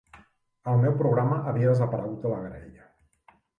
El 0.71 0.81
meu 0.85 0.95
programa 1.01 1.37
havia 1.53 1.69
desaparegut 1.75 2.19
de 2.25 2.35
la 2.35 2.43
graella. 2.49 2.91